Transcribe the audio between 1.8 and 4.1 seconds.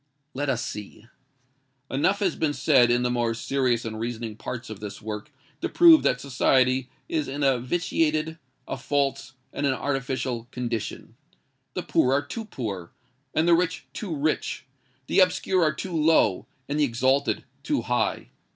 Enough has been said in the more serious and